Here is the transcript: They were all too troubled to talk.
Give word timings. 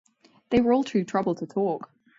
They 0.49 0.61
were 0.61 0.73
all 0.73 0.83
too 0.83 1.03
troubled 1.05 1.37
to 1.37 1.45
talk. 1.45 1.91